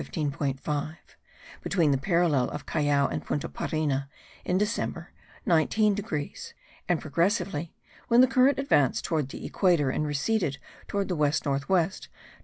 [0.01, 0.95] 5;
[1.61, 4.07] between the parallel of Callao and Punta Parina,
[4.43, 5.11] in December,
[5.45, 6.55] 19 degrees;
[6.89, 7.75] and progressively,
[8.07, 12.13] when the current advanced towards the equator and receded towards the west north west, 20.